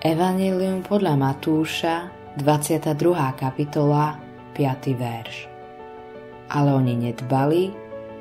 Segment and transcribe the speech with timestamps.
[0.00, 2.08] Evangelium podľa Matúša,
[2.40, 2.96] 22.
[3.36, 4.16] kapitola,
[4.56, 4.96] 5.
[4.96, 5.44] verš.
[6.48, 7.68] Ale oni nedbali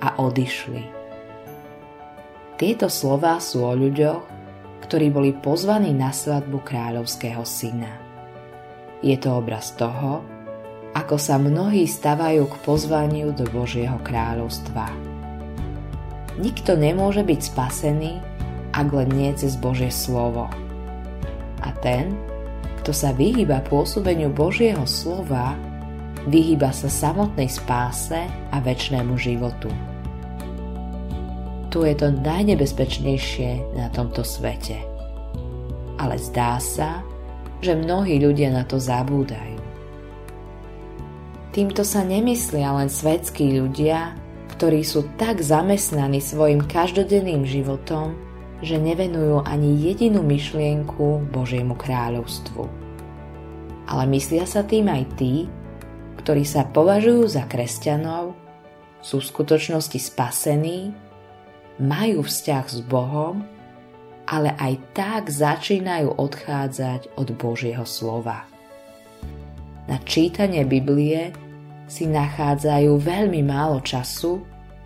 [0.04, 0.84] a odišli.
[2.60, 4.24] Tieto slová sú o ľuďoch,
[4.84, 7.96] ktorí boli pozvaní na svadbu kráľovského syna.
[9.00, 10.20] Je to obraz toho,
[10.92, 14.92] ako sa mnohí stavajú k pozvaniu do Božieho kráľovstva.
[16.44, 18.20] Nikto nemôže byť spasený,
[18.76, 20.52] ak len nie cez Božie slovo.
[21.64, 22.16] A ten,
[22.84, 25.56] kto sa vyhýba pôsobeniu Božieho slova,
[26.28, 28.20] vyhýba sa samotnej spáse
[28.52, 29.72] a väčšnému životu.
[31.70, 34.82] Tu je to najnebezpečnejšie na tomto svete.
[36.02, 37.06] Ale zdá sa,
[37.62, 39.60] že mnohí ľudia na to zabúdajú.
[41.50, 44.16] Týmto sa nemyslia len svetskí ľudia,
[44.56, 48.16] ktorí sú tak zamestnaní svojim každodenným životom,
[48.60, 52.64] že nevenujú ani jedinú myšlienku Božiemu kráľovstvu.
[53.90, 55.48] Ale myslia sa tým aj tí,
[56.20, 58.36] ktorí sa považujú za kresťanov,
[59.00, 60.92] sú v skutočnosti spasení,
[61.80, 63.42] majú vzťah s Bohom,
[64.30, 68.46] ale aj tak začínajú odchádzať od Božieho slova.
[69.90, 71.34] Na čítanie Biblie
[71.90, 74.38] si nachádzajú veľmi málo času,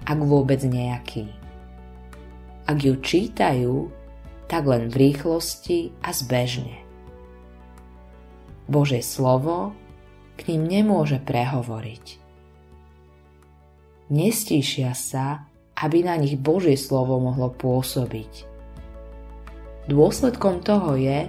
[0.07, 1.42] ak vôbec nejaký.
[2.63, 3.91] Ak ju čítajú,
[4.47, 6.79] tak len v rýchlosti a zbežne.
[8.71, 9.75] Božie slovo
[10.39, 12.05] k ním nemôže prehovoriť.
[14.13, 18.47] Nestíšia sa, aby na nich Božie slovo mohlo pôsobiť.
[19.91, 21.27] Dôsledkom toho je,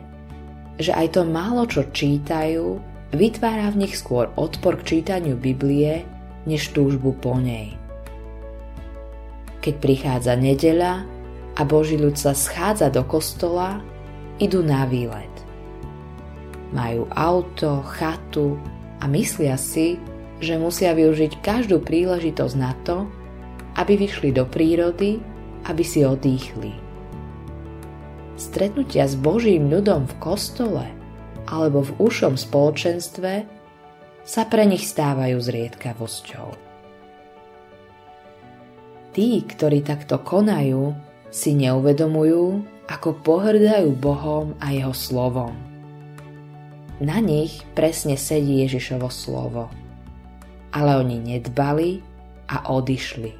[0.79, 2.79] že aj to málo čo čítajú,
[3.11, 6.07] vytvára v nich skôr odpor k čítaniu Biblie,
[6.47, 7.75] než túžbu po nej.
[9.65, 11.14] Keď prichádza nedeľa,
[11.55, 13.79] a Boží ľud sa schádza do kostola,
[14.43, 15.31] idú na výlet.
[16.75, 18.59] Majú auto, chatu
[18.99, 20.03] a myslia si,
[20.43, 23.07] že musia využiť každú príležitosť na to,
[23.79, 25.23] aby vyšli do prírody,
[25.71, 26.75] aby si odýchli.
[28.35, 30.87] Stretnutia s Božím ľudom v kostole
[31.47, 33.33] alebo v ušom spoločenstve
[34.27, 36.49] sa pre nich stávajú zriedkavosťou.
[39.15, 45.51] Tí, ktorí takto konajú, si neuvedomujú, ako pohrdajú Bohom a jeho slovom.
[47.03, 49.67] Na nich presne sedí Ježišovo slovo.
[50.71, 51.99] Ale oni nedbali
[52.47, 53.35] a odišli.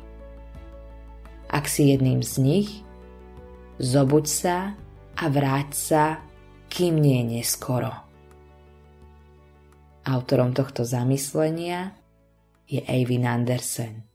[1.55, 2.71] Ak si jedným z nich,
[3.79, 4.75] zobuď sa
[5.15, 6.03] a vráť sa,
[6.67, 7.95] kým nie je neskoro.
[10.03, 11.95] Autorom tohto zamyslenia
[12.67, 14.14] je Eivin Andersen.